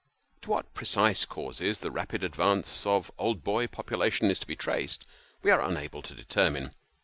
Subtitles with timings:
[0.41, 5.05] To what precise causes the rapid advance of old boy population is to be traced,
[5.43, 6.71] we are unable to determine.